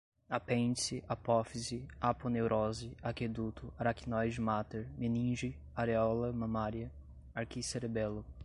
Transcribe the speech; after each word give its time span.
apêndice, 0.27 1.03
apófise, 1.07 1.87
aponeurose, 2.01 2.97
aqueduto, 3.03 3.71
aracnoide-máter, 3.77 4.89
meninge, 4.97 5.55
aréola 5.75 6.33
mamária, 6.33 6.91
arquicerebelo 7.35 8.25